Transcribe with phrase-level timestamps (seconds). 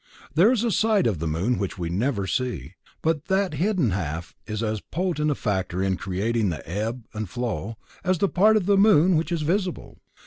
[0.33, 4.33] There is a side of the moon which we never see, but that hidden half
[4.47, 8.65] is as potent a factor in creating the ebb and flow, as the part of
[8.65, 9.99] the moon which is visible.